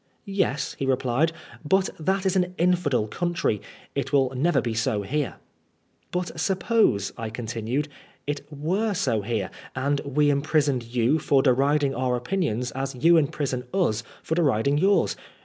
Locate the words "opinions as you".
12.15-13.15